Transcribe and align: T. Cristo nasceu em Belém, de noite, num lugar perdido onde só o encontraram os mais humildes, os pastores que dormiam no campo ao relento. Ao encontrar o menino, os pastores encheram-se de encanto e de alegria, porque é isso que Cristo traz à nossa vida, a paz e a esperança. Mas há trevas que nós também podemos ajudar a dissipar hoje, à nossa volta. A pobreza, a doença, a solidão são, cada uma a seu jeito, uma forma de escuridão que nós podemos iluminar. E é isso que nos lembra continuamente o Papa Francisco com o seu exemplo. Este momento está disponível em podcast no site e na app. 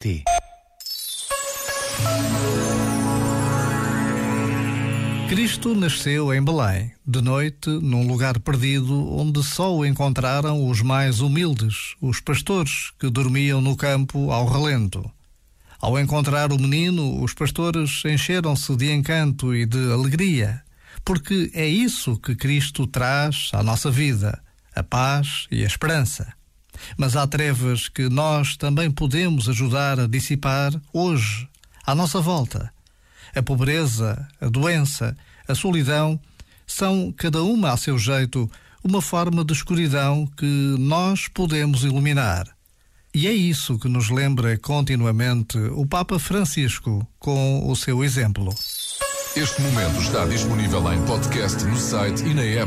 T. 0.00 0.22
Cristo 5.28 5.74
nasceu 5.74 6.32
em 6.32 6.40
Belém, 6.40 6.92
de 7.04 7.20
noite, 7.20 7.68
num 7.68 8.06
lugar 8.06 8.38
perdido 8.38 8.94
onde 9.12 9.42
só 9.42 9.74
o 9.74 9.84
encontraram 9.84 10.68
os 10.68 10.82
mais 10.82 11.18
humildes, 11.18 11.96
os 12.00 12.20
pastores 12.20 12.92
que 13.00 13.10
dormiam 13.10 13.60
no 13.60 13.76
campo 13.76 14.30
ao 14.30 14.46
relento. 14.46 15.10
Ao 15.80 15.98
encontrar 15.98 16.52
o 16.52 16.60
menino, 16.60 17.20
os 17.20 17.34
pastores 17.34 18.04
encheram-se 18.04 18.76
de 18.76 18.92
encanto 18.92 19.52
e 19.52 19.66
de 19.66 19.90
alegria, 19.90 20.62
porque 21.04 21.50
é 21.52 21.66
isso 21.66 22.16
que 22.18 22.36
Cristo 22.36 22.86
traz 22.86 23.50
à 23.52 23.64
nossa 23.64 23.90
vida, 23.90 24.40
a 24.76 24.82
paz 24.84 25.48
e 25.50 25.64
a 25.64 25.66
esperança. 25.66 26.37
Mas 26.96 27.16
há 27.16 27.26
trevas 27.26 27.88
que 27.88 28.08
nós 28.08 28.56
também 28.56 28.90
podemos 28.90 29.48
ajudar 29.48 30.00
a 30.00 30.06
dissipar 30.06 30.72
hoje, 30.92 31.48
à 31.86 31.94
nossa 31.94 32.20
volta. 32.20 32.72
A 33.34 33.42
pobreza, 33.42 34.26
a 34.40 34.48
doença, 34.48 35.16
a 35.46 35.54
solidão 35.54 36.18
são, 36.66 37.12
cada 37.16 37.42
uma 37.42 37.72
a 37.72 37.76
seu 37.76 37.98
jeito, 37.98 38.50
uma 38.82 39.00
forma 39.00 39.44
de 39.44 39.52
escuridão 39.52 40.26
que 40.36 40.76
nós 40.78 41.28
podemos 41.28 41.84
iluminar. 41.84 42.46
E 43.14 43.26
é 43.26 43.32
isso 43.32 43.78
que 43.78 43.88
nos 43.88 44.10
lembra 44.10 44.56
continuamente 44.58 45.58
o 45.58 45.86
Papa 45.86 46.18
Francisco 46.18 47.06
com 47.18 47.68
o 47.68 47.74
seu 47.74 48.04
exemplo. 48.04 48.54
Este 49.34 49.62
momento 49.62 50.00
está 50.00 50.26
disponível 50.26 50.92
em 50.92 51.00
podcast 51.04 51.64
no 51.64 51.76
site 51.76 52.24
e 52.24 52.34
na 52.34 52.42
app. 52.42 52.66